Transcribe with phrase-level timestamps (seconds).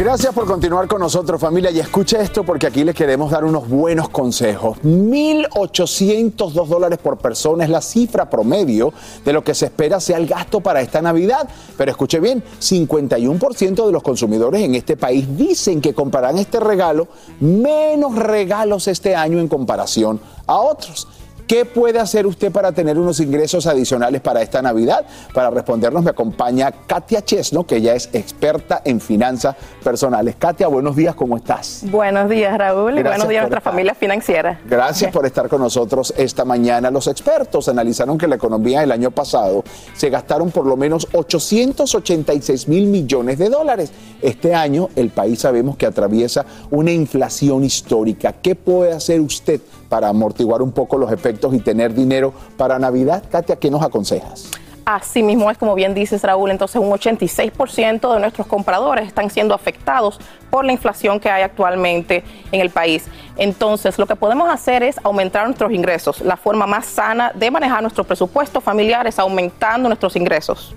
[0.00, 3.68] Gracias por continuar con nosotros familia y escuche esto porque aquí les queremos dar unos
[3.68, 4.78] buenos consejos.
[4.82, 8.94] 1.802 dólares por persona es la cifra promedio
[9.26, 11.46] de lo que se espera sea el gasto para esta Navidad.
[11.76, 17.06] Pero escuche bien, 51% de los consumidores en este país dicen que comprarán este regalo
[17.38, 21.08] menos regalos este año en comparación a otros.
[21.50, 25.04] ¿Qué puede hacer usted para tener unos ingresos adicionales para esta Navidad?
[25.34, 30.36] Para respondernos me acompaña Katia Chesno, que ella es experta en finanzas personales.
[30.38, 31.82] Katia, buenos días, ¿cómo estás?
[31.90, 33.72] Buenos días, Raúl, y Gracias buenos días a nuestra estar.
[33.72, 34.60] familia financiera.
[34.64, 36.88] Gracias por estar con nosotros esta mañana.
[36.88, 39.64] Los expertos analizaron que la economía del año pasado
[39.96, 43.90] se gastaron por lo menos 886 mil millones de dólares.
[44.22, 48.34] Este año el país sabemos que atraviesa una inflación histórica.
[48.40, 53.22] ¿Qué puede hacer usted para amortiguar un poco los efectos y tener dinero para Navidad?
[53.30, 54.50] Katia, ¿qué nos aconsejas?
[54.84, 59.54] Así mismo es como bien dices, Raúl, entonces un 86% de nuestros compradores están siendo
[59.54, 60.18] afectados
[60.50, 63.04] por la inflación que hay actualmente en el país.
[63.40, 66.20] Entonces, lo que podemos hacer es aumentar nuestros ingresos.
[66.20, 70.74] La forma más sana de manejar nuestro presupuesto familiar es aumentando nuestros ingresos.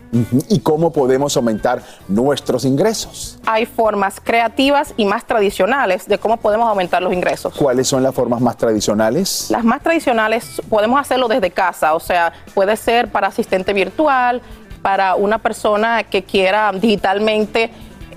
[0.48, 3.38] ¿Y cómo podemos aumentar nuestros ingresos?
[3.46, 7.54] Hay formas creativas y más tradicionales de cómo podemos aumentar los ingresos.
[7.54, 9.48] ¿Cuáles son las formas más tradicionales?
[9.50, 14.42] Las más tradicionales podemos hacerlo desde casa, o sea, puede ser para asistente virtual,
[14.82, 17.72] para una persona que quiera digitalmente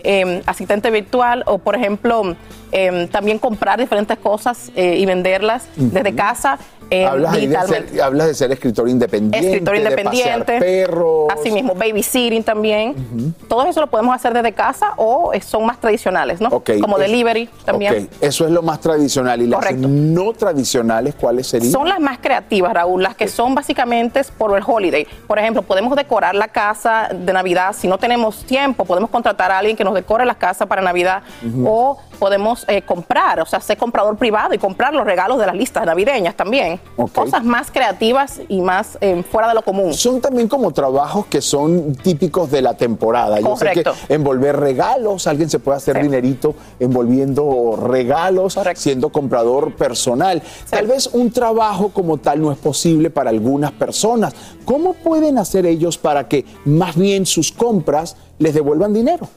[0.05, 2.37] eh, asistente virtual o, por ejemplo,
[2.77, 8.27] eh, también comprar diferentes cosas eh, y venderlas desde casa eh, Hablas, de ser, hablas
[8.29, 11.27] de ser escritor independiente, Escritor de independiente, perros.
[11.37, 13.35] así mismo, babysitting también.
[13.49, 16.49] Todo eso lo podemos hacer desde casa o eh, son más tradicionales, ¿no?
[16.49, 18.09] Como es- delivery también.
[18.21, 19.43] Eso es lo más tradicional.
[19.43, 21.73] ¿Y las no tradicionales cuáles serían?
[21.73, 25.09] Son las más creativas, Raúl, las que son básicamente por el holiday.
[25.27, 27.75] Por ejemplo, podemos decorar la casa de Navidad.
[27.77, 31.23] Si no tenemos tiempo, podemos contratar a alguien que nos decore la casa para Navidad.
[31.65, 35.55] O podemos eh, comprar, o sea, ser comprador privado y comprar los regalos de las
[35.55, 36.81] listas navideñas también.
[37.15, 39.93] Cosas más creativas y más eh, fuera de lo común.
[39.95, 43.41] Son también como trabajos que son típicos de la temporada.
[43.41, 43.93] Yo sé Correcto.
[44.09, 46.03] que envolver regalos, alguien se puede hacer Sí.
[46.03, 48.81] dinerito envolviendo regalos, Correcto.
[48.81, 50.43] siendo comprador personal.
[50.71, 54.35] Tal vez un trabajo como tal no es posible para algunas personas.
[54.65, 59.29] ¿Cómo pueden hacer ellos para que más bien sus compras les devuelvan dinero?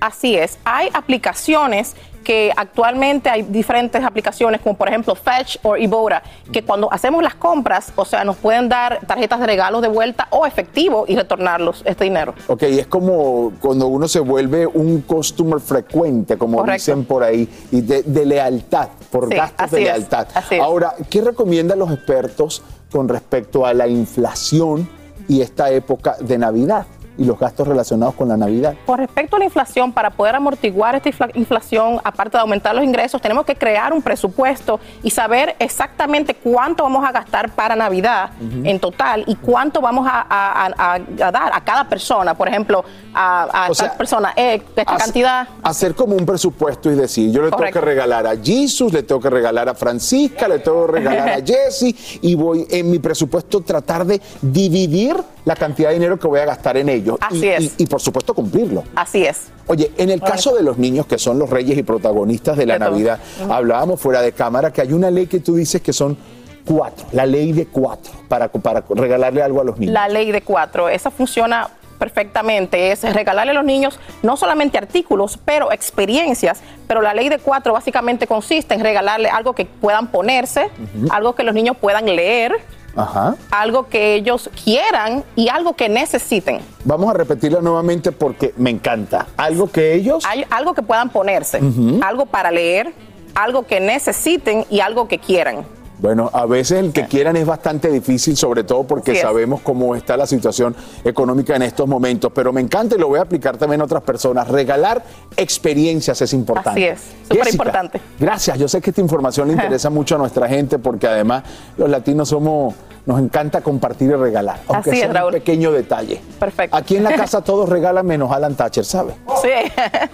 [0.00, 0.58] Así es.
[0.64, 1.94] Hay aplicaciones
[2.24, 6.22] que actualmente hay diferentes aplicaciones, como por ejemplo Fetch o Ibotta,
[6.52, 10.28] que cuando hacemos las compras, o sea, nos pueden dar tarjetas de regalo de vuelta
[10.30, 12.34] o efectivo y retornarlos este dinero.
[12.48, 16.74] Ok, es como cuando uno se vuelve un customer frecuente, como Correcto.
[16.92, 20.28] dicen por ahí, y de, de lealtad, por Sí, gastos de lealtad.
[20.50, 20.60] es.
[20.60, 22.62] Ahora, ¿qué recomiendan los expertos
[22.92, 24.86] con respecto a la inflación
[25.28, 26.86] y esta época de Navidad?
[27.18, 28.74] Y los gastos relacionados con la Navidad?
[28.86, 32.84] Con respecto a la inflación, para poder amortiguar esta infla- inflación, aparte de aumentar los
[32.84, 38.30] ingresos, tenemos que crear un presupuesto y saber exactamente cuánto vamos a gastar para Navidad
[38.64, 42.34] en total y cuánto vamos a, a- a- a dar a cada persona.
[42.34, 42.84] Por ejemplo,
[43.14, 45.48] a, O sea, tal persona, eh, esta Hace- cantidad.
[45.62, 47.72] Hacer como un presupuesto y decir, yo le Correcto.
[47.74, 51.28] tengo que regalar a Jesus, le tengo que regalar a Francisca, le tengo que regalar
[51.30, 56.26] a Jesse y voy en mi presupuesto tratar de dividir la cantidad de dinero que
[56.28, 57.18] voy a gastar en ellos.
[57.20, 57.62] Así y, es.
[57.62, 58.84] y- y, por supuesto cumplirlo.
[58.94, 59.48] Así es.
[59.66, 62.74] Oye, en el caso de los niños que son los reyes y protagonistas de la
[62.74, 62.78] De.
[62.80, 63.18] Navidad,
[63.50, 66.16] hablábamos fuera de cámara que hay una ley que tú dices que son
[66.64, 69.92] cuatro, la ley de cuatro, para, para regalarle algo a los niños.
[69.94, 71.68] La ley de cuatro, esa funciona
[71.98, 77.38] perfectamente, es regalarle a los niños no solamente artículos, pero experiencias, pero la ley de
[77.38, 80.68] cuatro básicamente consiste en regalarle algo que puedan ponerse,
[81.10, 82.52] algo que los niños puedan leer,
[82.96, 83.36] Ajá.
[83.50, 86.60] algo que ellos quieran y algo que necesiten.
[86.84, 89.26] Vamos a repetirla nuevamente porque me encanta.
[89.36, 90.24] Algo que ellos...
[90.26, 91.60] Hay algo que puedan ponerse,
[92.02, 92.92] algo para leer,
[93.34, 95.64] algo que necesiten y algo que quieran.
[96.00, 99.20] Bueno, a veces el que quieran es bastante difícil, sobre todo porque es.
[99.20, 103.18] sabemos cómo está la situación económica en estos momentos, pero me encanta y lo voy
[103.18, 104.46] a aplicar también a otras personas.
[104.48, 105.02] Regalar
[105.36, 106.70] experiencias es importante.
[106.70, 108.00] Así es, súper importante.
[108.18, 111.42] Gracias, yo sé que esta información le interesa mucho a nuestra gente porque además
[111.76, 112.74] los latinos somos,
[113.06, 115.32] nos encanta compartir y regalar, aunque Así es, sea un Raúl.
[115.32, 116.20] pequeño detalle.
[116.38, 116.76] Perfecto.
[116.76, 119.14] Aquí en la casa todos regalan menos Alan Thatcher, ¿sabe?
[119.42, 119.48] Sí.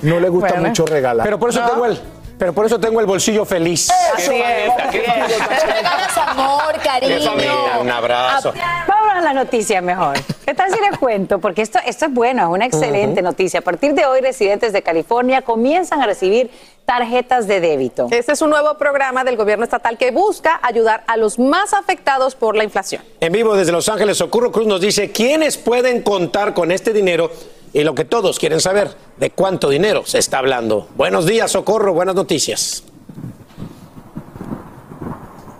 [0.02, 0.68] No le gusta Bueno.
[0.68, 1.24] mucho regalar.
[1.26, 1.70] Pero por eso No.
[1.70, 1.98] tengo el,
[2.38, 3.90] pero por eso tengo el bolsillo feliz.
[4.14, 4.92] Así es.
[4.92, 7.16] Regalas amor, cariño.
[7.16, 8.52] Qué familia, un abrazo.
[8.86, 10.16] Vamos a la noticia mejor.
[10.44, 11.38] ¿Qué tal si les cuento?
[11.38, 13.60] Porque esto, esto es bueno, es una excelente noticia.
[13.60, 16.50] A partir de hoy, residentes de California comienzan a recibir
[16.84, 18.08] tarjetas de débito.
[18.10, 22.34] Este es un nuevo programa del gobierno estatal que busca ayudar a los más afectados
[22.34, 23.02] por la inflación.
[23.20, 27.30] En vivo desde Los Ángeles, Socorro Cruz nos dice quiénes pueden contar con este dinero
[27.74, 30.88] y lo que todos quieren saber, de cuánto dinero se está hablando.
[30.96, 32.84] Buenos días, Socorro, buenas noticias.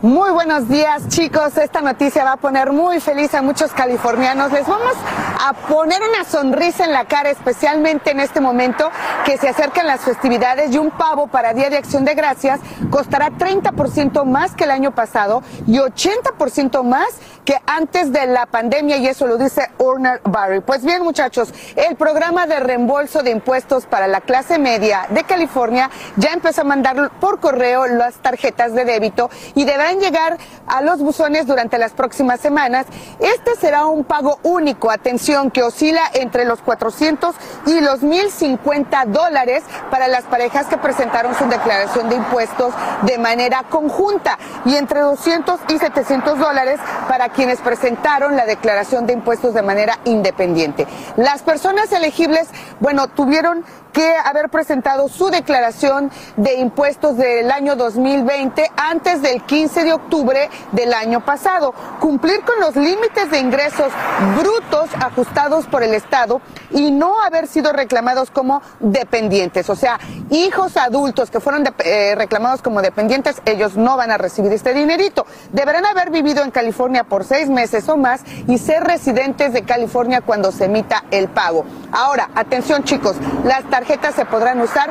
[0.00, 4.52] Muy buenos días chicos, esta noticia va a poner muy feliz a muchos californianos.
[4.52, 4.92] Les vamos
[5.40, 8.90] a poner una sonrisa en la cara, especialmente en este momento
[9.24, 13.30] que se acercan las festividades y un pavo para Día de Acción de Gracias costará
[13.30, 17.08] 30% más que el año pasado y 80% más
[17.44, 20.60] que antes de la pandemia y eso lo dice Urner Barry.
[20.60, 25.90] Pues bien muchachos, el programa de reembolso de impuestos para la clase media de California
[26.16, 31.00] ya empezó a mandar por correo las tarjetas de débito y deberán llegar a los
[31.00, 32.86] buzones durante las próximas semanas.
[33.20, 37.34] Este será un pago único, atención, que oscila entre los 400
[37.66, 43.64] y los 1050 dólares para las parejas que presentaron su declaración de impuestos de manera
[43.68, 49.62] conjunta y entre 200 y 700 dólares para quienes presentaron la declaración de impuestos de
[49.62, 50.86] manera independiente.
[51.16, 52.48] Las personas elegibles,
[52.80, 59.84] bueno, tuvieron que haber presentado su declaración de impuestos del año 2020 antes del 15
[59.84, 63.92] de octubre del año pasado, cumplir con los límites de ingresos
[64.36, 66.42] brutos ajustados por el Estado
[66.72, 70.00] y no haber sido reclamados como dependientes, o sea,
[70.30, 75.24] hijos adultos que fueron eh, reclamados como dependientes, ellos no van a recibir este dinerito.
[75.52, 80.20] Deberán haber vivido en California por seis meses o más y ser residentes de California
[80.20, 81.64] cuando se emita el pago.
[81.92, 83.14] Ahora, atención chicos,
[83.44, 83.83] las tarjetas
[84.14, 84.90] se podrán usar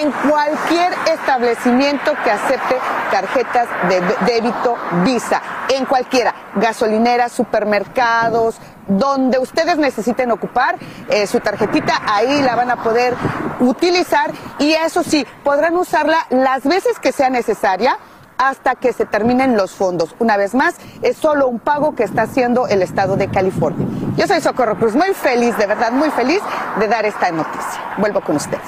[0.00, 2.76] en cualquier establecimiento que acepte
[3.10, 8.56] tarjetas de de- débito Visa, en cualquiera, gasolineras, supermercados,
[8.86, 10.76] donde ustedes necesiten ocupar
[11.08, 13.14] eh, su tarjetita, ahí la van a poder
[13.60, 14.30] utilizar.
[14.58, 17.96] Y eso sí, podrán usarla las veces que sea necesaria
[18.42, 20.16] hasta que se terminen los fondos.
[20.18, 23.86] Una vez más, es solo un pago que está haciendo el Estado de California.
[24.16, 26.40] Yo soy Socorro Cruz, muy feliz, de verdad, muy feliz
[26.80, 27.94] de dar esta noticia.
[27.98, 28.60] Vuelvo con ustedes.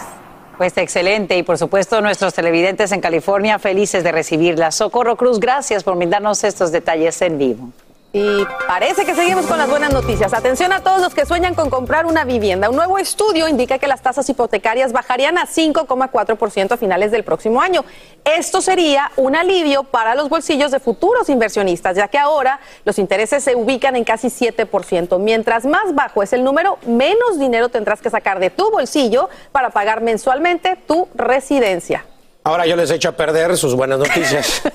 [0.56, 4.70] Pues excelente y por supuesto nuestros televidentes en California felices de recibirla.
[4.70, 7.70] Socorro Cruz, gracias por brindarnos estos detalles en vivo.
[8.16, 10.32] Y parece que seguimos con las buenas noticias.
[10.34, 12.70] Atención a todos los que sueñan con comprar una vivienda.
[12.70, 17.60] Un nuevo estudio indica que las tasas hipotecarias bajarían a 5,4% a finales del próximo
[17.60, 17.84] año.
[18.24, 23.42] Esto sería un alivio para los bolsillos de futuros inversionistas, ya que ahora los intereses
[23.42, 25.18] se ubican en casi 7%.
[25.18, 29.70] Mientras más bajo es el número, menos dinero tendrás que sacar de tu bolsillo para
[29.70, 32.06] pagar mensualmente tu residencia.
[32.44, 34.62] Ahora yo les echo a perder sus buenas noticias.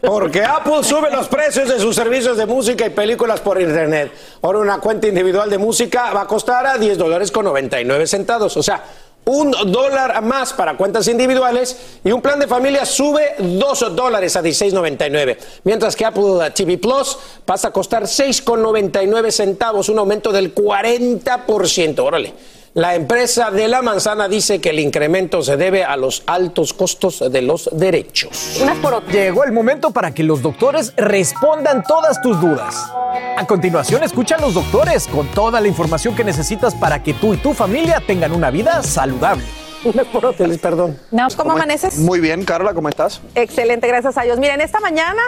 [0.00, 4.12] Porque Apple sube los precios de sus servicios de música y películas por internet.
[4.42, 8.56] Ahora una cuenta individual de música va a costar a 10 dólares con 99 centavos.
[8.56, 8.84] O sea,
[9.24, 14.42] un dólar más para cuentas individuales y un plan de familia sube dos dólares a
[14.42, 15.36] 16.99.
[15.64, 21.98] Mientras que Apple TV Plus pasa a costar 6.99 centavos, un aumento del 40%.
[21.98, 22.57] Órale.
[22.78, 27.24] La empresa de la manzana dice que el incremento se debe a los altos costos
[27.28, 28.62] de los derechos.
[29.10, 32.92] Llegó el momento para que los doctores respondan todas tus dudas.
[33.36, 37.34] A continuación, escucha a los doctores con toda la información que necesitas para que tú
[37.34, 39.42] y tu familia tengan una vida saludable.
[39.82, 40.96] Una por otra, perdón.
[41.36, 41.98] ¿Cómo amaneces?
[41.98, 43.20] Muy bien, Carla, ¿cómo estás?
[43.34, 44.38] Excelente, gracias a Dios.
[44.38, 45.22] Miren, esta mañana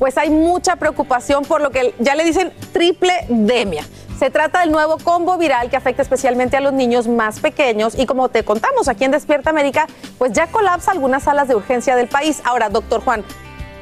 [0.00, 3.84] pues hay mucha preocupación por lo que ya le dicen triple demia.
[4.18, 8.06] Se trata del nuevo combo viral que afecta especialmente a los niños más pequeños y
[8.06, 12.08] como te contamos aquí en Despierta América, pues ya colapsa algunas salas de urgencia del
[12.08, 12.40] país.
[12.44, 13.24] Ahora, doctor Juan,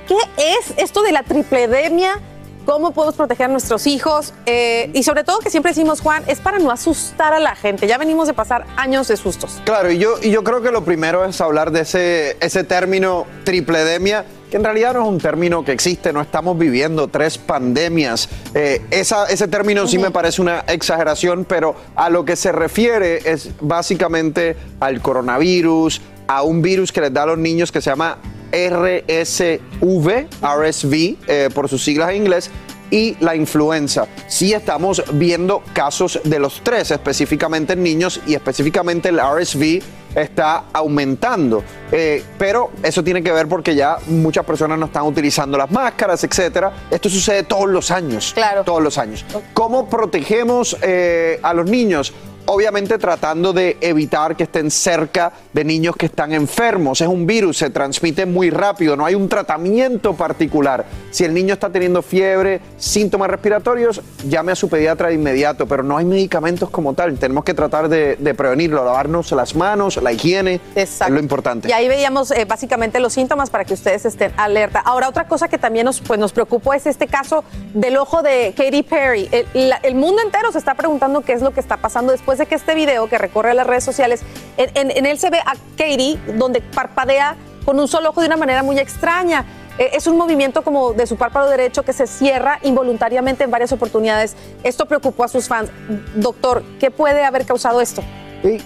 [0.08, 2.20] ¿qué es esto de la tripledemia?
[2.66, 4.34] ¿Cómo podemos proteger a nuestros hijos?
[4.46, 7.86] Eh, y sobre todo que siempre decimos, Juan, es para no asustar a la gente.
[7.86, 9.60] Ya venimos de pasar años de sustos.
[9.64, 14.24] Claro, y yo, yo creo que lo primero es hablar de ese, ese término tripledemia
[14.54, 18.28] que en realidad no es un término que existe, no estamos viviendo tres pandemias.
[18.54, 23.28] Eh, esa, ese término sí me parece una exageración, pero a lo que se refiere
[23.28, 27.90] es básicamente al coronavirus, a un virus que les da a los niños que se
[27.90, 28.18] llama
[28.52, 30.94] RSV, RSV,
[31.26, 32.48] eh, por sus siglas en inglés,
[32.94, 34.06] y la influenza.
[34.28, 39.82] Sí estamos viendo casos de los tres, específicamente en niños y específicamente el RSV
[40.14, 41.64] está aumentando.
[41.90, 46.22] Eh, pero eso tiene que ver porque ya muchas personas no están utilizando las máscaras,
[46.22, 46.86] etcétera.
[46.88, 48.30] Esto sucede todos los años.
[48.32, 48.62] Claro.
[48.62, 49.24] Todos los años.
[49.52, 52.12] ¿Cómo protegemos eh, a los niños?
[52.46, 57.00] Obviamente tratando de evitar que estén cerca de niños que están enfermos.
[57.00, 60.84] Es un virus, se transmite muy rápido, no hay un tratamiento particular.
[61.10, 65.82] Si el niño está teniendo fiebre, síntomas respiratorios, llame a su pediatra de inmediato, pero
[65.82, 67.18] no hay medicamentos como tal.
[67.18, 71.68] Tenemos que tratar de, de prevenirlo, lavarnos las manos, la higiene, es lo importante.
[71.68, 74.80] Y ahí veíamos eh, básicamente los síntomas para que ustedes estén alerta.
[74.80, 78.52] Ahora, otra cosa que también nos, pues, nos preocupó es este caso del ojo de
[78.56, 79.28] Katy Perry.
[79.32, 82.33] El, la- el mundo entero se está preguntando qué es lo que está pasando después
[82.38, 84.22] de que este video que recorre las redes sociales,
[84.56, 88.62] en, él se ve a Katy donde parpadea con un solo ojo de una manera
[88.62, 89.44] muy extraña.
[89.78, 93.72] Eh, Es un movimiento como de su párpado derecho que se cierra involuntariamente en varias
[93.72, 94.36] oportunidades.
[94.62, 95.70] Esto preocupó a sus fans.
[96.14, 98.02] Doctor, ¿qué puede haber causado esto?
[98.42, 98.58] Sí,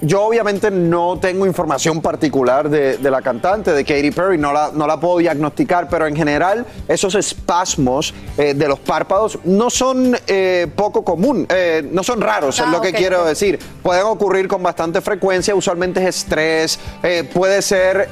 [0.00, 4.70] Yo obviamente no tengo información particular de, de la cantante, de Katy Perry, no la,
[4.72, 10.16] no la puedo diagnosticar, pero en general esos espasmos eh, de los párpados no son
[10.26, 13.58] eh, poco común, eh, no son raros, Ah, es lo que quiero decir.
[13.82, 16.78] Pueden ocurrir con bastante frecuencia, usualmente es estrés,
[17.32, 18.08] puede ser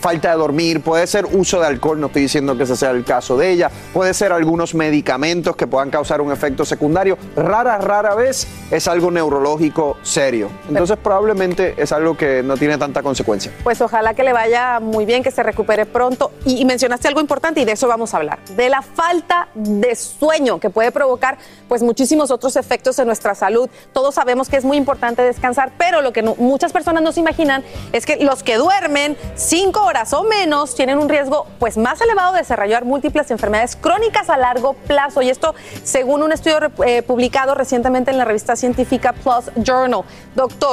[0.00, 3.04] falta de dormir, puede ser uso de alcohol, no estoy diciendo que ese sea el
[3.04, 7.16] caso de ella, puede ser algunos medicamentos que puedan causar un efecto secundario.
[7.36, 10.50] Rara, rara vez es algo neurológico serio.
[10.68, 13.52] Entonces probablemente es algo que no tiene tanta consecuencia.
[13.62, 16.32] Pues ojalá que le vaya muy bien, que se recupere pronto.
[16.44, 20.60] Y, mencionaste algo importante y de eso vamos a hablar, de la falta de sueño
[20.60, 23.70] que puede provocar pues muchísimos otros efectos en nuestra salud.
[23.92, 27.64] Todos sabemos que es muy importante descansar, pero lo que muchas personas no se imaginan
[27.92, 32.32] es que los que duermen cinco horas o menos tienen un riesgo pues más elevado
[32.34, 35.22] de desarrollar múltiples enfermedades crónicas a largo plazo.
[35.22, 40.02] Y esto según un estudio eh, publicado recientemente en la revista científica Plus Journal.
[40.34, 40.67] Doctor,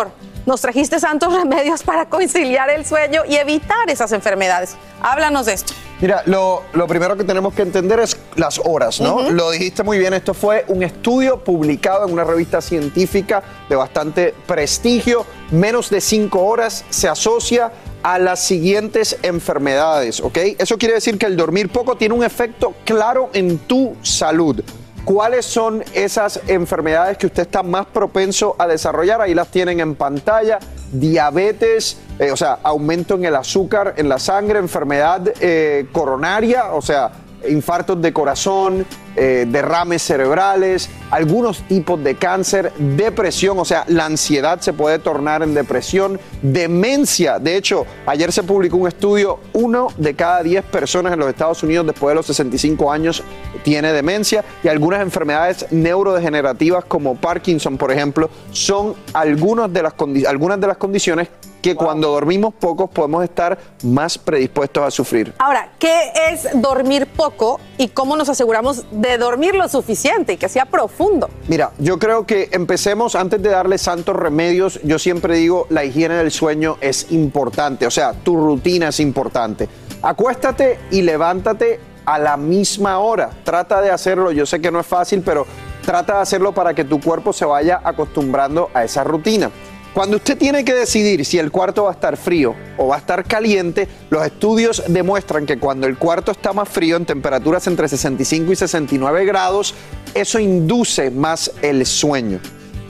[0.46, 4.76] nos trajiste santos remedios para conciliar el sueño y evitar esas enfermedades.
[5.02, 5.74] Háblanos de esto.
[6.02, 9.30] Mira, lo, lo primero que tenemos que entender es las horas, ¿no?
[9.32, 14.36] Lo dijiste muy bien, esto fue un estudio publicado en una revista científica de bastante
[14.46, 15.26] prestigio.
[15.52, 17.72] Menos de cinco horas se asocia
[18.04, 20.38] a las siguientes enfermedades, ¿ok?
[20.60, 24.62] Eso quiere decir que el dormir poco tiene un efecto claro en tu salud.
[25.06, 29.22] ¿Cuáles son esas enfermedades que usted está más propenso a desarrollar?
[29.22, 30.58] Ahí las tienen en pantalla.
[30.92, 36.82] Diabetes, eh, o sea, aumento en el azúcar en la sangre, enfermedad eh, coronaria, o
[36.82, 37.12] sea,
[37.50, 38.86] infartos de corazón,
[39.16, 45.42] eh, derrames cerebrales, algunos tipos de cáncer, depresión, o sea, la ansiedad se puede tornar
[45.42, 47.40] en depresión, demencia.
[47.40, 51.64] De hecho, ayer se publicó un estudio, uno de cada 10 personas en los Estados
[51.64, 53.24] Unidos después de los 65 años
[53.64, 59.94] tiene demencia y algunas enfermedades neurodegenerativas como Parkinson, por ejemplo, son de las,
[60.28, 61.30] algunas de las condiciones
[61.66, 65.34] que cuando dormimos pocos podemos estar más predispuestos a sufrir.
[65.40, 70.48] Ahora, ¿qué es dormir poco y cómo nos aseguramos de dormir lo suficiente y que
[70.48, 71.28] sea profundo?
[71.48, 74.80] Mira, yo creo que empecemos antes de darle santos remedios.
[74.84, 79.68] Yo siempre digo, la higiene del sueño es importante, o sea, tu rutina es importante.
[80.04, 83.32] Acuéstate y levántate a la misma hora.
[83.44, 85.48] Trata de hacerlo, yo sé que no es fácil, pero
[85.84, 89.50] trata de hacerlo para que tu cuerpo se vaya acostumbrando a esa rutina.
[89.96, 92.98] Cuando usted tiene que decidir si el cuarto va a estar frío o va a
[92.98, 97.88] estar caliente, los estudios demuestran que cuando el cuarto está más frío, en temperaturas entre
[97.88, 99.74] 65 y 69 grados,
[100.14, 102.42] eso induce más el sueño.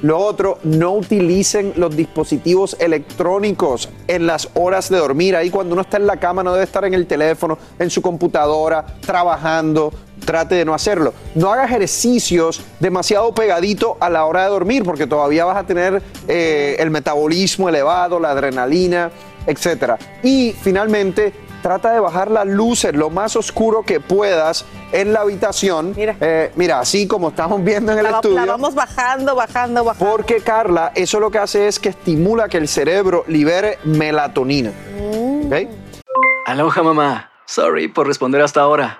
[0.01, 5.35] Lo otro, no utilicen los dispositivos electrónicos en las horas de dormir.
[5.35, 8.01] Ahí cuando uno está en la cama no debe estar en el teléfono, en su
[8.01, 9.93] computadora, trabajando.
[10.23, 11.13] Trate de no hacerlo.
[11.35, 16.01] No haga ejercicios demasiado pegadito a la hora de dormir porque todavía vas a tener
[16.27, 19.11] eh, el metabolismo elevado, la adrenalina,
[19.45, 19.93] etc.
[20.23, 25.93] Y finalmente, trata de bajar las luces lo más oscuro que puedas en la habitación.
[25.95, 26.15] Mira,
[26.55, 28.35] mira así como estamos viendo en el La, estudio.
[28.37, 30.11] la vamos bajando, bajando, bajando.
[30.11, 34.71] Porque Carla, eso lo que hace es que estimula que el cerebro libere melatonina.
[35.45, 35.53] ¿Ok?
[36.47, 37.31] Aloha mamá.
[37.45, 38.99] Sorry por responder hasta ahora.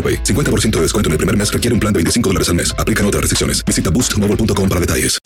[0.01, 0.23] AroPay.
[0.23, 2.73] 50% de descuento en el primer mes requiere un plan de 25 dólares al mes.
[2.79, 3.63] Aplican otras restricciones.
[3.63, 5.19] Visita boostmobile.com para detalles.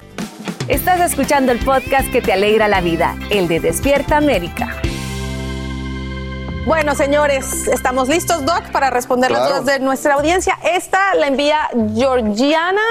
[0.67, 4.81] Estás escuchando el podcast que te alegra la vida, el de Despierta América.
[6.65, 9.61] Bueno, señores, estamos listos, Doc, para responder las Claro.
[9.61, 10.57] dudas de nuestra audiencia.
[10.73, 11.59] Esta la envía
[11.95, 12.81] Georgiana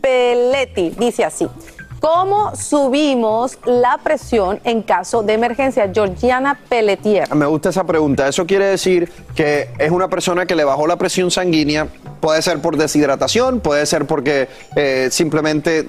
[0.00, 0.90] Pelletti.
[0.98, 1.46] Dice así.
[2.00, 5.90] ¿Cómo subimos la presión en caso de emergencia?
[5.92, 7.34] Georgiana Pelletier.
[7.34, 8.26] Me gusta esa pregunta.
[8.26, 11.88] Eso quiere decir que es una persona que le bajó la presión sanguínea.
[12.20, 15.88] Puede ser por deshidratación, puede ser porque eh, simplemente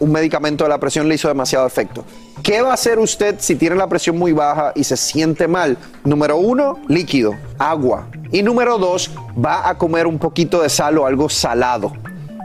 [0.00, 2.04] un medicamento de la presión le hizo demasiado efecto.
[2.42, 5.76] ¿Qué va a hacer usted si tiene la presión muy baja y se siente mal?
[6.04, 8.08] Número uno, líquido, agua.
[8.32, 11.92] Y número dos, va a comer un poquito de sal o algo salado.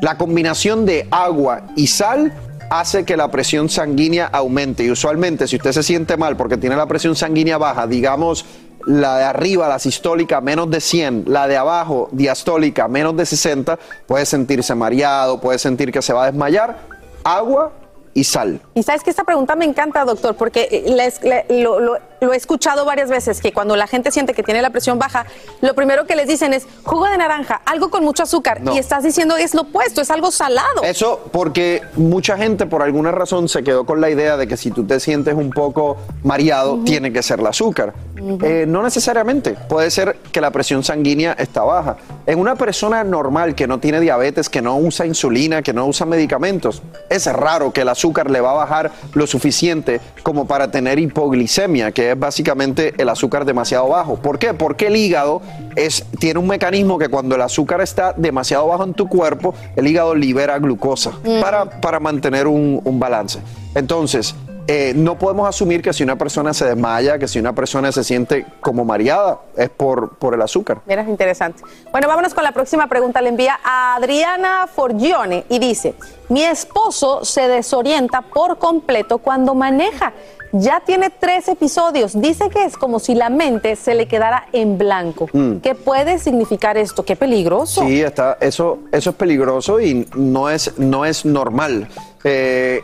[0.02, 2.34] La combinación de agua y sal
[2.80, 4.84] hace que la presión sanguínea aumente.
[4.84, 8.46] Y usualmente, si usted se siente mal porque tiene la presión sanguínea baja, digamos
[8.86, 13.80] la de arriba, la sistólica, menos de 100, la de abajo, diastólica, menos de 60,
[14.08, 16.80] puede sentirse mareado, puede sentir que se va a desmayar.
[17.24, 17.72] Agua
[18.14, 18.60] y sal.
[18.74, 21.98] Y sabes que esta pregunta me encanta, doctor, porque eh, la es- le- lo, lo-
[22.24, 25.26] lo he escuchado varias veces, que cuando la gente siente que tiene la presión baja,
[25.62, 28.62] lo primero que les dicen es jugo de naranja, algo con mucho azúcar.
[28.62, 28.74] No.
[28.74, 30.84] Y estás diciendo es lo opuesto, es algo salado.
[30.84, 34.72] Eso porque mucha gente por alguna razón se quedó con la idea de que si
[34.72, 37.94] tú te sientes un poco mareado, tiene que ser el azúcar.
[38.42, 41.98] Eh, no necesariamente, puede ser que la presión sanguínea está baja.
[42.26, 46.06] En una persona normal que no tiene diabetes, que no usa insulina, que no usa
[46.06, 51.00] medicamentos, es raro que el azúcar le va a bajar lo suficiente como para tener
[51.00, 54.15] hipoglicemia, que es básicamente el azúcar demasiado bajo.
[54.15, 54.54] ¿Por qué?
[54.54, 55.41] Porque el hígado
[55.76, 59.86] es, tiene un mecanismo que cuando el azúcar está demasiado bajo en tu cuerpo, el
[59.88, 61.41] hígado libera glucosa Mm.
[61.41, 63.39] para, para mantener un, un balance.
[63.76, 64.36] Entonces,
[64.67, 68.02] eh, no podemos asumir que si una persona se desmaya, que si una persona se
[68.04, 70.80] siente como mareada, es por, por el azúcar.
[70.86, 71.63] Mira, es interesante.
[71.91, 73.21] Bueno, vámonos con la próxima pregunta.
[73.21, 75.95] Le envía a Adriana Forgione y dice,
[76.30, 80.13] mi esposo se desorienta por completo cuando maneja.
[80.56, 82.20] Ya tiene tres episodios.
[82.22, 85.28] Dice que es como si la mente se le quedara en blanco.
[85.34, 85.58] Mm.
[85.58, 87.04] ¿Qué puede significar esto?
[87.04, 87.82] Qué peligroso.
[87.82, 91.88] Sí, está, eso, eso es peligroso y no es, no es normal.
[92.24, 92.82] Eh,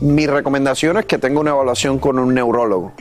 [0.00, 2.92] mi recomendación es que tenga una evaluación con un neurólogo.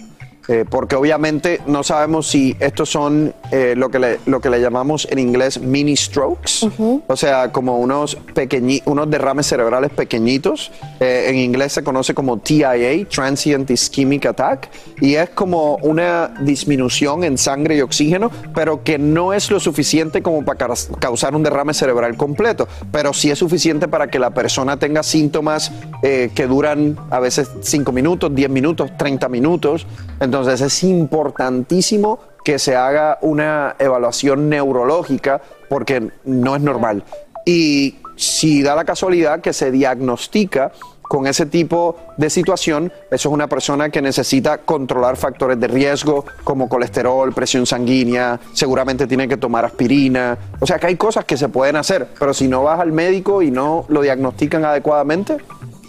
[0.47, 4.59] Eh, porque obviamente no sabemos si estos son eh, lo, que le, lo que le
[4.61, 6.69] llamamos en inglés mini strokes,
[7.07, 10.71] o sea, como unos, pequeñi- unos derrames cerebrales pequeñitos.
[10.99, 12.73] Eh, en inglés se conoce como TIA,
[13.09, 14.69] Transient Ischemic Attack,
[15.01, 20.21] y es como una disminución en sangre y oxígeno, pero que no es lo suficiente
[20.21, 24.31] como para caus- causar un derrame cerebral completo, pero sí es suficiente para que la
[24.31, 25.71] persona tenga síntomas
[26.03, 29.85] eh, que duran a veces 5 minutos, 10 minutos, 30 minutos.
[30.19, 37.03] Entonces es importantísimo que se haga una evaluación neurológica porque no es normal.
[37.45, 40.71] Y si da la casualidad que se diagnostica
[41.01, 46.25] con ese tipo de situación, eso es una persona que necesita controlar factores de riesgo
[46.43, 50.37] como colesterol, presión sanguínea, seguramente tiene que tomar aspirina.
[50.59, 53.41] O sea que hay cosas que se pueden hacer, pero si no vas al médico
[53.41, 55.37] y no lo diagnostican adecuadamente,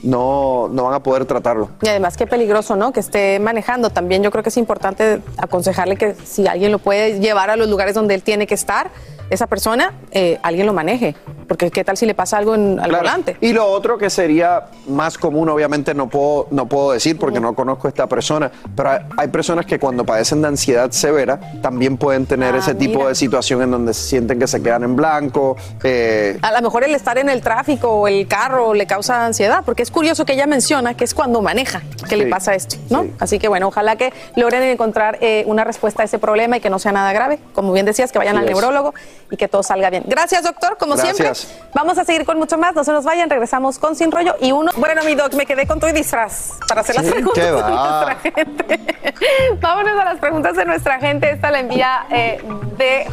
[0.03, 1.71] no, no van a poder tratarlo.
[1.83, 2.93] Y además qué peligroso, ¿no?
[2.93, 3.91] Que esté manejando.
[3.91, 7.69] También yo creo que es importante aconsejarle que si alguien lo puede llevar a los
[7.69, 8.91] lugares donde él tiene que estar,
[9.31, 11.15] esa persona, eh, alguien lo maneje.
[11.49, 13.05] Porque qué tal si le pasa algo en, al Claro.
[13.05, 13.37] volante.
[13.41, 17.55] Y lo otro que sería más común, obviamente no puedo, no puedo decir porque no
[17.55, 21.97] conozco a esta persona, pero hay, hay personas que cuando padecen de ansiedad severa también
[21.97, 24.97] pueden tener Ah, ese tipo de situación en donde se sienten que se quedan en
[24.97, 25.57] blanco.
[25.85, 29.63] eh, A lo mejor el estar en el tráfico o el carro le causa ansiedad,
[29.65, 33.07] porque es curioso que ella menciona que es cuando maneja que le pasa esto, ¿no?
[33.21, 36.71] Así que bueno, ojalá que logren encontrar eh, una respuesta a ese problema y que
[36.71, 37.39] no sea nada grave.
[37.55, 38.51] Como bien decías, que vayan al es.
[38.51, 38.95] neurólogo
[39.31, 40.05] y que todo salga bien.
[40.07, 41.39] Gracias, doctor, como Gracias.
[41.39, 41.71] siempre.
[41.75, 44.35] Vamos a seguir con mucho más, no se nos vayan, regresamos con Sin Rollo.
[44.41, 47.53] Y uno, bueno, mi doc, me quedé con tu disfraz para hacer las preguntas de
[47.53, 48.81] nuestra gente.
[49.61, 51.31] Vámonos a las preguntas de nuestra gente.
[51.31, 52.41] Esta la envía eh,
[52.79, 53.07] DJ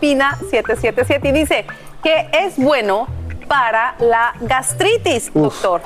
[0.00, 1.66] Pina 777 y dice
[2.02, 3.06] que es bueno
[3.48, 5.80] para la gastritis, doctor.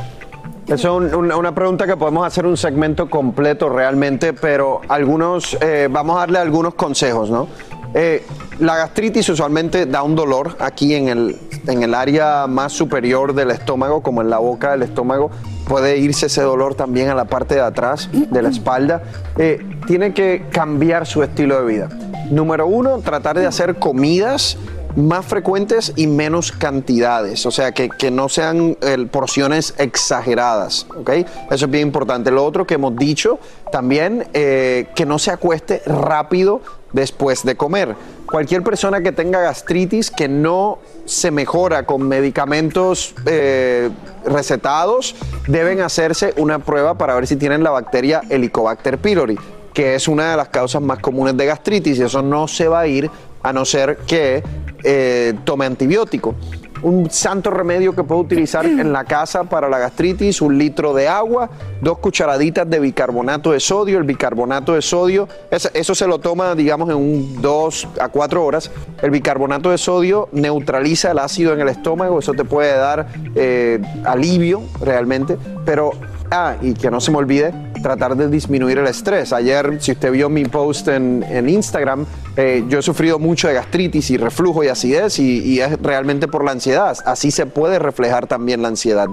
[0.66, 5.56] Eso es un- una, una pregunta que podemos hacer un segmento completo realmente, pero algunos,
[5.61, 7.48] eh, vamos a darle algunos consejos, ¿no?
[7.94, 8.24] Eh,
[8.61, 13.50] la gastritis usualmente da un dolor aquí en el, en el área más superior del
[13.50, 15.31] estómago, como en la boca del estómago.
[15.66, 19.03] Puede irse ese dolor también a la parte de atrás de la espalda.
[19.38, 21.88] Eh, tiene que cambiar su estilo de vida.
[22.31, 24.57] Número uno, tratar de hacer comidas
[24.96, 28.76] más frecuentes y menos cantidades, o sea, que, que no sean
[29.11, 31.11] porciones exageradas, ¿ok?
[31.50, 32.31] Eso es bien importante.
[32.31, 33.38] Lo otro que hemos dicho
[33.70, 36.61] también, eh, que no se acueste rápido
[36.92, 37.94] después de comer.
[38.26, 43.90] Cualquier persona que tenga gastritis que no se mejora con medicamentos eh,
[44.24, 45.14] recetados,
[45.46, 49.38] deben hacerse una prueba para ver si tienen la bacteria Helicobacter pylori
[49.72, 52.81] que es una de las causas más comunes de gastritis y eso no se va
[52.81, 53.09] a ir
[53.42, 54.42] a no ser que
[54.83, 56.35] eh, tome antibiótico.
[56.83, 61.09] Un santo remedio que puedo utilizar en la casa para la gastritis, un litro de
[61.09, 61.50] agua,
[61.83, 63.98] dos cucharaditas de bicarbonato de sodio.
[63.98, 68.42] El bicarbonato de sodio, es- eso se lo toma, digamos, en un 2 a 4
[68.42, 68.70] horas.
[69.03, 73.79] El bicarbonato de sodio neutraliza el ácido en el estómago, eso te puede dar eh,
[74.07, 75.90] alivio realmente, pero
[76.32, 79.32] Ah, y que no se me olvide tratar de disminuir el estrés.
[79.32, 83.54] Ayer, si usted vio mi post en, en Instagram, eh, yo he sufrido mucho de
[83.54, 86.96] gastritis y reflujo y acidez y, y es realmente por la ansiedad.
[87.04, 89.08] Así se puede reflejar también la ansiedad.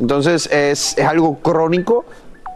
[0.00, 2.04] Entonces es, es algo crónico,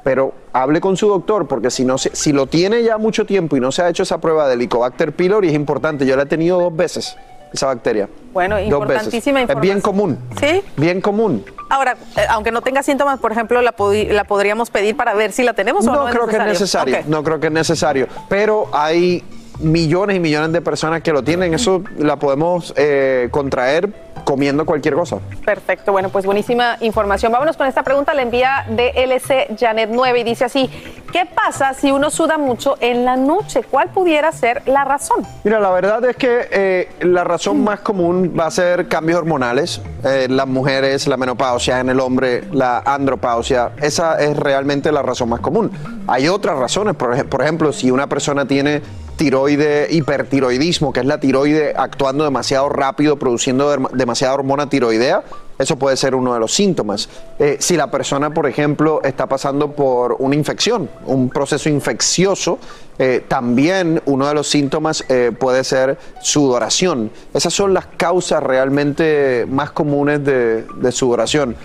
[0.04, 3.56] pero hable con su doctor porque si, no se- si lo tiene ya mucho tiempo
[3.56, 6.06] y no se ha hecho esa prueba de Helicobacter pylori es importante.
[6.06, 7.16] Yo la he tenido dos veces,
[7.52, 8.08] esa bacteria.
[8.32, 9.04] Bueno, Dos veces.
[9.06, 10.18] importantísima Es bien común.
[10.38, 10.62] Sí.
[10.76, 11.44] Bien común.
[11.70, 13.74] Ahora, eh, aunque no tenga síntomas, por ejemplo, la,
[14.10, 16.98] la podríamos pedir para ver si la tenemos o no, No creo que es necesario,
[17.06, 19.22] no creo que es necesario, pero hay
[19.60, 24.94] millones y millones de personas que lo tienen, eso la podemos eh, contraer comiendo cualquier
[24.94, 25.18] cosa.
[25.44, 27.30] Perfecto, bueno, pues buenísima información.
[27.32, 30.68] Vámonos con esta pregunta, la envía DLC Janet 9 y dice así,
[31.12, 33.62] ¿qué pasa si uno suda mucho en la noche?
[33.70, 35.24] ¿Cuál pudiera ser la razón?
[35.44, 39.80] Mira, la verdad es que eh, la razón más común va a ser cambios hormonales.
[40.04, 43.72] Eh, las mujeres, la menopausia, en el hombre, la andropausia.
[43.80, 45.70] Esa es realmente la razón más común.
[46.06, 48.82] Hay otras razones, por, ej- por ejemplo, si una persona tiene
[49.16, 55.22] tiroide, hipertiroidismo, que es la tiroide actuando demasiado rápido, produciendo demasiada hormona tiroidea,
[55.58, 57.08] eso puede ser uno de los síntomas.
[57.38, 62.58] Eh, si la persona, por ejemplo, está pasando por una infección, un proceso infeccioso,
[62.98, 67.10] eh, también uno de los síntomas eh, puede ser sudoración.
[67.32, 71.56] Esas son las causas realmente más comunes de sudoración.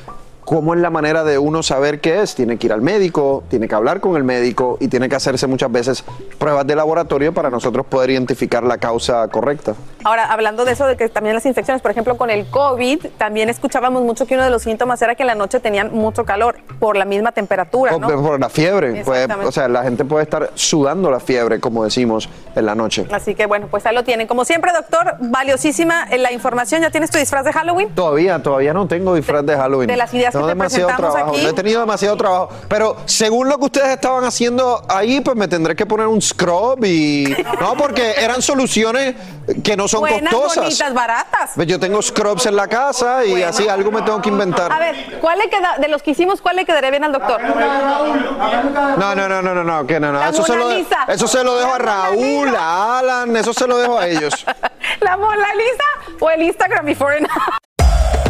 [0.49, 2.33] ¿Cómo es la manera de uno saber qué es?
[2.33, 5.45] Tiene que ir al médico, tiene que hablar con el médico y tiene que hacerse
[5.45, 6.03] muchas veces
[6.39, 9.75] pruebas de laboratorio para nosotros poder identificar la causa correcta.
[10.03, 13.47] Ahora, hablando de eso, de que también las infecciones, por ejemplo, con el COVID, también
[13.49, 16.55] escuchábamos mucho que uno de los síntomas era que en la noche tenían mucho calor
[16.79, 18.07] por la misma temperatura, ¿no?
[18.07, 19.03] por la fiebre.
[19.05, 23.05] puede- o sea, la gente puede estar sudando la fiebre, como decimos, en la noche.
[23.11, 24.25] Así que bueno, pues ahí lo tienen.
[24.25, 26.81] Como siempre, doctor, valiosísima eh, la información.
[26.81, 27.89] ¿Ya tienes tu disfraz de Halloween?
[27.93, 29.87] Todavía, todavía no tengo disfraz de Halloween.
[29.87, 31.43] de las ideas Tengo te demasiado trabajo, aquí.
[31.43, 32.49] no he tenido demasiado trabajo.
[32.67, 36.83] Pero según lo que ustedes estaban haciendo ahí, pues me tendré que poner un scrub
[36.85, 37.35] y.
[37.59, 39.15] No, porque eran soluciones
[39.63, 40.63] que no son Buenas, costosas.
[40.63, 41.51] bonitas, baratas.
[41.55, 44.71] Pues yo tengo scrubs en la casa y así algo me tengo que inventar.
[44.71, 47.41] A ver, ¿cuál le queda, de los que hicimos, cuál le quedaría bien al doctor?
[47.41, 50.23] No, no, no, no, no, no, que no, no.
[50.23, 53.97] Eso se, lo eso se lo dejo a Raúl, a Alan, eso se lo dejo
[53.97, 54.33] a ellos.
[55.01, 57.27] ¿La Mona Lisa o el Instagram before and?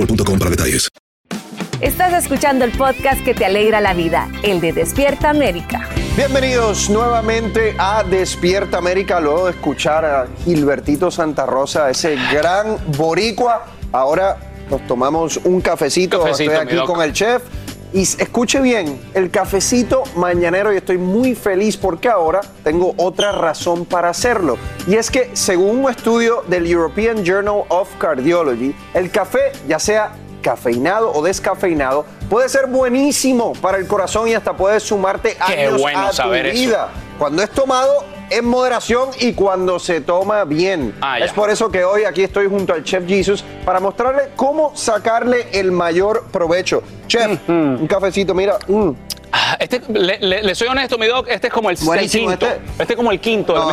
[0.00, 0.88] boostmobile.com para detalles.
[1.80, 5.88] Estás escuchando el podcast que te alegra la vida, el de Despierta América.
[6.14, 13.64] Bienvenidos nuevamente a Despierta América, luego de escuchar a Gilbertito Santa Rosa, ese gran boricua.
[13.92, 14.36] Ahora
[14.68, 17.42] nos tomamos un cafecito, Cafecito, estoy aquí con el chef.
[17.92, 23.84] Y escuche bien, el cafecito mañanero y estoy muy feliz porque ahora tengo otra razón
[23.84, 24.58] para hacerlo.
[24.86, 30.12] Y es que según un estudio del European Journal of Cardiology, el café, ya sea
[30.40, 35.80] cafeinado o descafeinado, puede ser buenísimo para el corazón y hasta puede sumarte Qué años
[35.80, 36.58] bueno a saber tu eso.
[36.58, 36.88] vida.
[37.18, 40.94] Cuando es tomado en moderación y cuando se toma bien.
[41.00, 44.72] Ah, es por eso que hoy aquí estoy junto al Chef Jesus para mostrarle cómo
[44.76, 46.82] sacarle el mayor provecho.
[47.06, 48.56] Chef, un cafecito, mira.
[48.68, 48.90] mm.
[49.32, 52.32] Ah, Este, le, le- le soy honesto, mi doc, este es como el, el quinto.
[52.32, 52.92] este- Este.
[52.94, 53.54] es como el quinto.
[53.54, 53.72] No.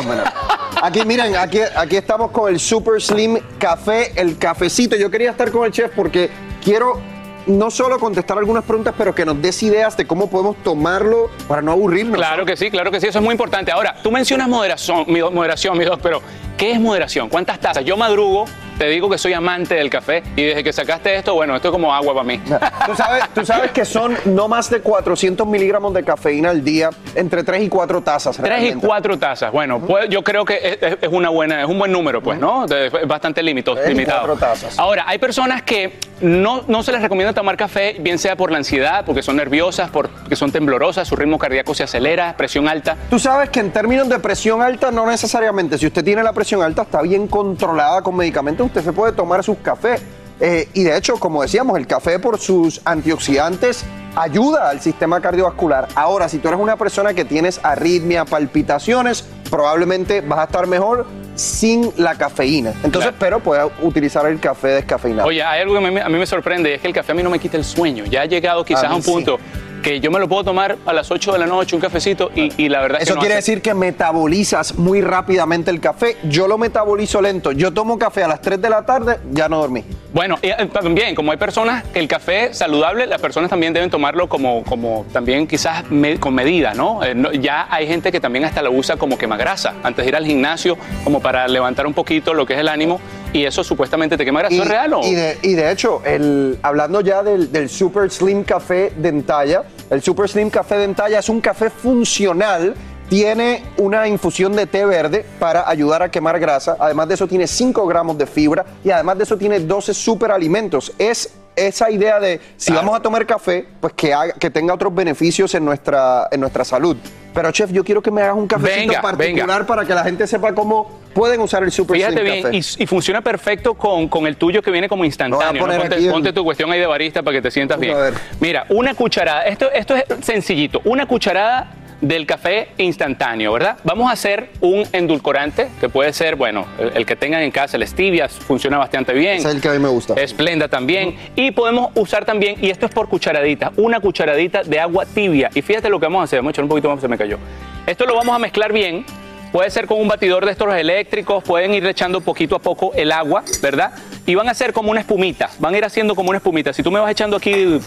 [0.84, 4.96] Aquí miren, aquí, aquí estamos con el Super Slim Café, el cafecito.
[4.96, 6.30] Yo quería estar con el chef porque
[6.63, 7.00] quiero
[7.48, 11.62] no solo contestar algunas preguntas, pero que nos des ideas de cómo podemos tomarlo para
[11.62, 12.16] no aburrirnos.
[12.16, 13.72] Claro que sí, claro que sí, eso es muy importante.
[13.72, 16.22] Ahora, tú mencionas moderación, mi, moderación, mi doc, pero
[16.58, 17.30] ¿qué es moderación?
[17.30, 17.86] ¿Cuántas tazas?
[17.86, 18.46] Yo madrugo,
[18.78, 21.72] te digo que soy amante del café y desde que sacaste esto, bueno, esto es
[21.72, 22.40] como agua para mí.
[22.86, 26.90] Tú sabes, tú sabes que son no más de 400 miligramos de cafeína al día,
[27.16, 28.38] entre 3 y 4 tazas.
[28.38, 28.88] Tres y realmente.
[28.88, 29.52] cuatro tazas.
[29.52, 32.66] Bueno, pues, yo creo que es, una buena, es un buen número, pues, ¿no?
[32.66, 33.78] De- Es bastante y limitado.
[33.78, 34.78] cuatro tazas.
[34.80, 38.58] Ahora, hay personas que no, no se les recomienda tomar café, bien sea por la
[38.58, 42.96] ansiedad, porque son nerviosas, porque son temblorosas, su ritmo cardíaco se acelera, presión alta.
[43.10, 45.78] Tú sabes que en términos de presión alta, no necesariamente.
[45.78, 49.44] Si usted tiene la presión alta, está bien controlada con medicamentos, usted se puede tomar
[49.44, 50.02] sus cafés.
[50.40, 53.84] Eh, y de hecho, como decíamos, el café por sus antioxidantes
[54.16, 55.88] ayuda al sistema cardiovascular.
[55.96, 61.06] Ahora, si tú eres una persona que tienes arritmia, palpitaciones, probablemente vas a estar mejor
[61.36, 62.74] sin la cafeína.
[62.84, 65.28] Entonces, pero puedes utilizar el café descafeinado.
[65.28, 67.16] Oye, hay algo que a mí, a mí me sorprende, es que el café a
[67.16, 68.06] mí no me quita el sueño.
[68.06, 69.12] Ya ha llegado quizás A un sí.
[69.12, 69.40] punto
[69.88, 72.52] que yo me lo puedo tomar a las 8 de la noche, un cafecito, y,
[72.62, 75.80] y la verdad es Eso que no quiere hace- decir que metabolizas muy rápidamente el
[75.80, 76.17] café.
[76.23, 77.54] Yo lo metabolizo lento.
[77.54, 79.86] Yo tomo café a las 3 de la tarde, ya no dormí.
[80.13, 84.28] Bueno, y, eh, también, como hay personas el café saludable, las personas también deben tomarlo
[84.28, 87.02] como, como también quizás me- con medida, ¿no?
[87.06, 90.15] Eh, no- Ya hay gente que también hasta lo usa como quemagrasa, antes de ir
[90.17, 93.00] al gimnasio, como para levantar un poquito lo que es el ánimo,
[93.32, 94.54] y eso supuestamente te quema grasa.
[94.56, 95.02] ¿Eso es real o?
[95.06, 100.02] y de, y de hecho, el, hablando ya del, del Super Slim Café Dentalla, el
[100.02, 102.76] Super Slim Café Dentalla es un café funcional.
[103.10, 106.76] Tiene una infusión de té verde para ayudar a quemar grasa.
[106.78, 110.91] Además de eso, tiene 5 gramos de fibra y además de eso, tiene 12 superalimentos.
[110.97, 114.93] Es esa idea de si vamos a tomar café, pues que, haga- que tenga otros
[114.93, 116.97] beneficios en nuestra, en nuestra salud.
[117.38, 119.67] Pero chef, yo quiero que me hagas un cafecito Venga, particular venga.
[119.67, 122.56] para que la gente sepa cómo pueden usar el Super Fíjate Slim bien, Café.
[122.58, 125.63] y, y funciona perfecto con, con el tuyo que viene como instantáneo.
[125.67, 127.95] Ponte, ponte tu cuestión ahí de barista para que te sientas bien.
[127.95, 128.13] a ver.
[128.39, 133.78] Mira, una cucharada, esto, esto es sencillito, una cucharada del café instantáneo, ¿verdad?
[133.84, 137.78] Vamos a hacer un endulcorante que puede ser, bueno, el, el que tengan en casa,
[137.78, 139.38] el stevia, funciona bastante bien.
[139.38, 140.14] Es el que a mí me gusta.
[140.16, 141.16] Esplenda también.
[141.36, 145.50] Y podemos usar también, y esto es por cucharadita, una cucharadita de agua tibia.
[145.54, 147.18] Y fíjate lo que vamos a hacer, vamos a echar un poquito más, se me
[147.18, 147.38] cayó.
[147.86, 149.06] Esto lo vamos a mezclar bien.
[149.52, 153.12] Puede ser con un batidor de estos eléctricos, pueden ir echando poquito a poco el
[153.12, 153.94] agua, ¿verdad?
[154.26, 156.74] Y van a hacer como una espumita, van a ir haciendo como una espumita.
[156.74, 157.80] Si tú me vas echando aquí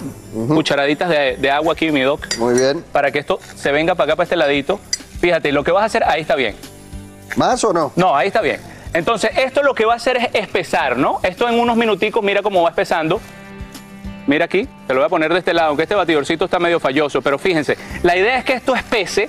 [0.48, 2.26] cucharaditas de, de agua aquí, mi doc.
[2.38, 2.84] Muy bien.
[2.92, 4.80] Para que esto se venga para acá, para este ladito.
[5.20, 6.56] Fíjate, lo que vas a hacer, ahí está bien.
[7.36, 7.92] ¿Más o no?
[7.94, 8.60] No, ahí está bien.
[8.92, 11.20] Entonces, esto lo que va a hacer es espesar, ¿no?
[11.22, 13.20] Esto en unos minuticos, mira cómo va espesando.
[14.26, 16.78] Mira aquí, te lo voy a poner de este lado, aunque este batidorcito está medio
[16.78, 19.28] falloso, pero fíjense, la idea es que esto espese,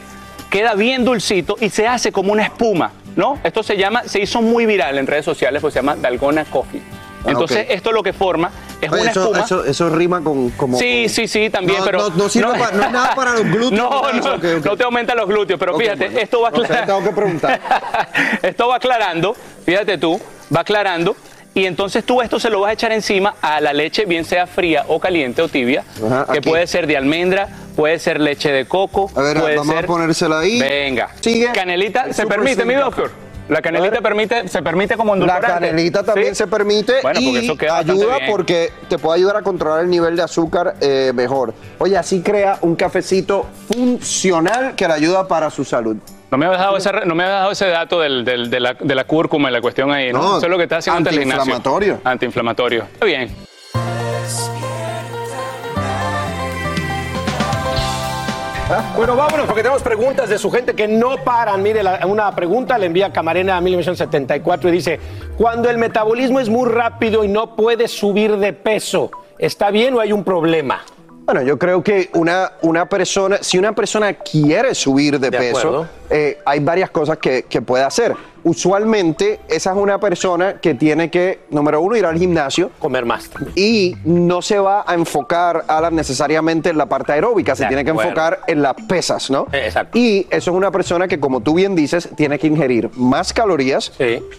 [0.52, 3.40] queda bien dulcito y se hace como una espuma, ¿no?
[3.44, 6.82] Esto se llama, se hizo muy viral en redes sociales, pues se llama Dalgona Coffee.
[7.26, 7.72] Entonces, ok.
[7.76, 8.50] esto lo que forma
[8.82, 9.40] es Oye, una eso, espuma.
[9.46, 10.78] eso, eso rima con como.
[10.78, 11.98] Sí, sí, sí, también, No, pero.
[12.00, 15.16] no- no sirve pa- no es nada para los glúteos, No, no, no te aumenta
[15.16, 16.20] los glúteos, pero fíjate, bueno.
[16.20, 16.86] esto va aclarando.
[16.98, 17.62] tengo que preguntar.
[18.42, 19.36] esto va aclarando,
[19.66, 20.20] fíjate tú,
[20.56, 21.16] va aclarando.
[21.54, 24.48] Y entonces tú esto se lo vas a echar encima a la leche, bien sea
[24.48, 26.50] fría o caliente o tibia, Ajá, que aquí.
[26.50, 29.10] puede ser de almendra, puede ser leche de coco.
[29.16, 29.84] A ver, puede vamos ser...
[29.86, 30.60] a ponérsela ahí.
[30.60, 31.10] Venga.
[31.20, 31.50] Sigue.
[31.54, 33.12] Canelita, El ¿se permite, mi doctor?
[33.50, 35.66] La canelita permite, se permite como La endulcorante.
[35.68, 36.36] canelita también ¿Sí?
[36.36, 38.32] se permite Bueno, porque y eso queda ayuda bien.
[38.32, 41.54] porque te puede ayudar a controlar el nivel de azúcar eh, mejor.
[41.80, 45.98] Oye, así crea un cafecito funcional que le ayuda para su salud.
[46.30, 48.74] No me habías dado ese, no me habías dado ese dato del- del- de, la,
[48.80, 50.20] de la cúrcuma y la cuestión ahí, ¿no?
[50.22, 52.00] No, Eso es lo que está haciendo antiinflamatorio.
[52.06, 52.84] Antiinflamatorio.
[52.84, 53.36] Está bien.
[58.96, 61.62] Bueno, vámonos porque tenemos preguntas de su gente que no paran.
[61.62, 65.00] Mire, la- una pregunta le envía Camarena a 1974 y dice,
[65.38, 70.00] cuando el metabolismo es muy rápido y no puede subir de peso, ¿está bien o
[70.00, 70.82] hay un problema?
[71.26, 75.88] Bueno, yo creo que una, una persona, si una persona quiere subir de, De peso,
[76.10, 78.16] eh, hay varias cosas que, que puede hacer.
[78.44, 82.72] Usualmente, esa es una persona que tiene que, número uno, ir al gimnasio.
[82.80, 83.30] Comer más.
[83.56, 87.70] Y no se va a enfocar a la, necesariamente en la parte aeróbica, se De
[87.70, 89.48] tiene que enfocar en las pesas, ¿no?
[89.52, 89.98] Exacto.
[89.98, 93.92] Y eso es una persona que, como tú bien dices, tiene que ingerir más calorías,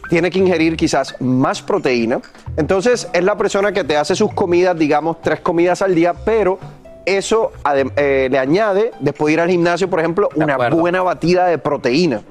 [0.08, 2.20] tiene que ingerir quizás más proteína.
[2.56, 6.58] Entonces, es la persona que te hace sus comidas, digamos, tres comidas al día, pero
[7.04, 7.52] eso
[7.96, 10.76] eh, le añade, después de ir al gimnasio, por ejemplo, una acuerdo.
[10.76, 12.22] buena batida de proteína.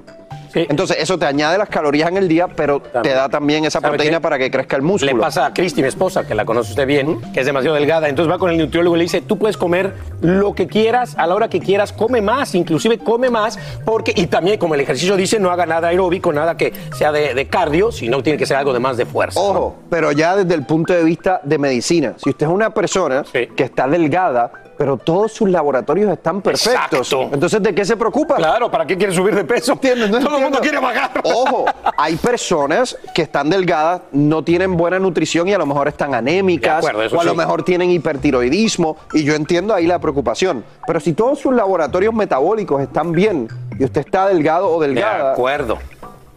[0.53, 3.95] Entonces, eso te añade las calorías en el día, pero te da también esa ¿Sabe
[3.95, 5.13] proteína para que crezca el músculo.
[5.13, 8.09] Le pasa a Cristi, mi esposa, que la conoce usted bien, que es demasiado delgada.
[8.09, 11.27] Entonces va con el nutriólogo y le dice, tú puedes comer lo que quieras, a
[11.27, 15.15] la hora que quieras, come más, inclusive come más, porque, y también como el ejercicio
[15.15, 18.57] dice, no haga nada aeróbico, nada que sea de, de cardio, sino tiene que ser
[18.57, 19.39] algo de más de fuerza.
[19.39, 23.23] Ojo, pero ya desde el punto de vista de medicina, si usted es una persona
[23.31, 27.29] que está delgada, pero todos sus laboratorios están perfectos, Exacto.
[27.33, 28.35] entonces ¿de qué se preocupa?
[28.35, 29.73] Claro, ¿para qué quiere subir de peso?
[29.73, 30.09] ¿Entiendes?
[30.09, 31.11] No Todo el mundo quiere bajar.
[31.23, 31.65] Ojo,
[31.97, 36.81] hay personas que están delgadas, no tienen buena nutrición y a lo mejor están anémicas,
[36.81, 40.63] De acuerdo, eso o a lo mejor tienen hipertiroidismo, y yo entiendo ahí la preocupación.
[40.87, 43.47] Pero si todos sus laboratorios metabólicos están bien
[43.79, 45.77] y usted está delgado o De delgada, acuerdo.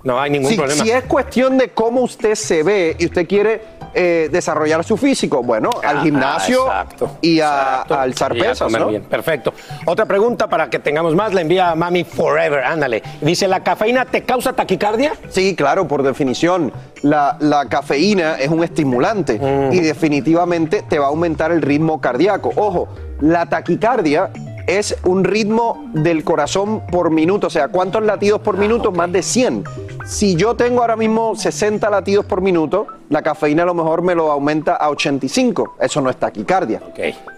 [0.02, 0.84] No hay ningún si, problema.
[0.84, 3.62] si es cuestión de cómo usted se ve y usted quiere
[3.94, 7.94] eh, desarrollar su físico, bueno, al Ah, gimnasio exacto, y a, exacto.
[7.94, 8.88] a alzar Y a pesas, comer ¿no?
[8.88, 9.02] bien.
[9.04, 9.54] Perfecto.
[9.86, 13.02] Otra pregunta para que tengamos más, la envía a Mami Forever, ándale.
[13.20, 15.12] Dice, ¿la cafeína te causa taquicardia?
[15.28, 16.72] Sí, claro, por definición.
[17.02, 19.38] La, la cafeína es un estimulante
[19.72, 22.50] y definitivamente te va a aumentar el ritmo cardíaco.
[22.56, 22.88] Ojo,
[23.20, 24.30] la taquicardia
[24.66, 28.92] es un ritmo del corazón por minuto, o sea, ¿cuántos latidos por minuto?
[28.92, 29.64] Más de 100.
[30.06, 34.14] Si yo tengo ahora mismo 60 latidos por minuto, la cafeína a lo mejor me
[34.14, 35.76] lo aumenta a 85.
[35.80, 36.80] Eso no es taquicardia.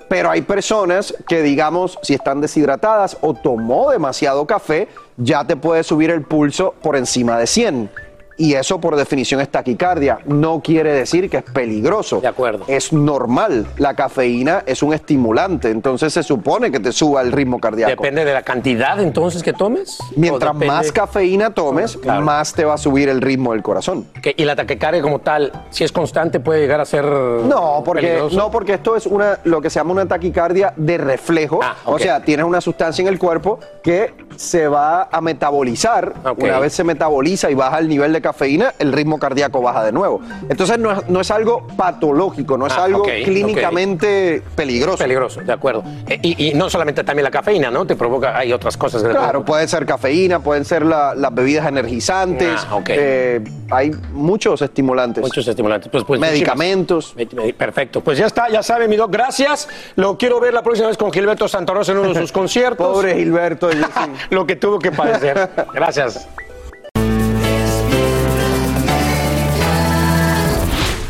[0.08, 5.82] Pero hay personas que, digamos, si están deshidratadas o tomó demasiado café, ya te puede
[5.82, 7.90] subir el pulso por encima de 100.
[8.38, 10.18] Y eso por definición es taquicardia.
[10.27, 12.20] No quiere decir que es peligroso.
[12.20, 12.64] De acuerdo.
[12.68, 13.66] Es normal.
[13.79, 15.70] La cafeína es un estimulante.
[15.70, 18.03] Entonces se supone que te suba el ritmo cardíaco.
[18.03, 19.99] Depende de la cantidad entonces que tomes.
[20.16, 22.22] Mientras ¿O más cafeína tomes, Claro.
[22.22, 24.07] más te va a subir el ritmo del corazón.
[24.37, 27.05] Y la taquicardia como tal, si es constante, puede llegar a ser.
[27.07, 28.37] No, porque, peligroso?
[28.37, 31.61] no, porque esto es una, lo que se llama una taquicardia de reflejo.
[31.87, 32.01] O ok.
[32.01, 36.12] sea, tienes una sustancia en el cuerpo que se va a metabolizar.
[36.37, 39.92] Una vez se metaboliza y baja el nivel de cafeína, el ritmo cardíaco baja de
[39.92, 40.20] nuevo.
[40.48, 44.98] Entonces no es, no es algo patológico, no es Ah, algo clínicamente peligroso.
[44.98, 45.84] Peligroso, de acuerdo.
[46.08, 47.86] Eh, Y, y no solamente también la cafeína, ¿no?
[47.86, 49.02] Te provoca, hay otras cosas.
[49.04, 52.66] el Claro, puede ser cafeína, pueden ser la- las bebidas energizantes.
[52.68, 52.88] Ah, ok.
[52.90, 55.22] eh, hay muchos estimulantes.
[55.22, 55.88] Muchos estimulantes.
[55.90, 57.14] Pues, pues, Medicamentos.
[57.16, 58.00] muchísimas- Perfecto.
[58.00, 59.10] Pues ya está, ya sabe, mi doc.
[59.12, 59.68] Gracias.
[59.96, 62.86] Lo quiero ver la próxima vez con Gilberto Santa Rosa en uno de sus conciertos.
[62.86, 63.68] Pobre Gilberto.
[64.30, 65.48] Lo que tuvo que padecer.
[65.72, 66.26] Gracias.